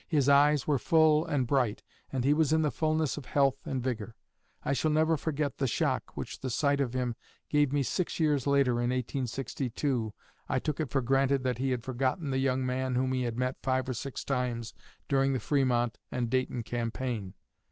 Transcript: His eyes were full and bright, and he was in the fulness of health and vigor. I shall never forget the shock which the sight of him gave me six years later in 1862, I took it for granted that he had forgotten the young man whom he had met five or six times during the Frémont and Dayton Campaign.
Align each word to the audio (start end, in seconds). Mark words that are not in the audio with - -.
His 0.07 0.27
eyes 0.27 0.65
were 0.65 0.79
full 0.79 1.27
and 1.27 1.45
bright, 1.45 1.83
and 2.11 2.23
he 2.23 2.33
was 2.33 2.51
in 2.51 2.63
the 2.63 2.71
fulness 2.71 3.17
of 3.17 3.25
health 3.25 3.67
and 3.67 3.83
vigor. 3.83 4.15
I 4.63 4.73
shall 4.73 4.89
never 4.89 5.15
forget 5.15 5.59
the 5.59 5.67
shock 5.67 6.17
which 6.17 6.39
the 6.39 6.49
sight 6.49 6.81
of 6.81 6.95
him 6.95 7.15
gave 7.51 7.71
me 7.71 7.83
six 7.83 8.19
years 8.19 8.47
later 8.47 8.71
in 8.81 8.89
1862, 8.89 10.11
I 10.49 10.57
took 10.57 10.79
it 10.79 10.89
for 10.89 11.03
granted 11.03 11.43
that 11.43 11.59
he 11.59 11.69
had 11.69 11.83
forgotten 11.83 12.31
the 12.31 12.39
young 12.39 12.65
man 12.65 12.95
whom 12.95 13.13
he 13.13 13.25
had 13.25 13.37
met 13.37 13.61
five 13.61 13.87
or 13.87 13.93
six 13.93 14.23
times 14.25 14.73
during 15.07 15.33
the 15.33 15.39
Frémont 15.39 15.93
and 16.11 16.31
Dayton 16.31 16.63
Campaign. 16.63 17.35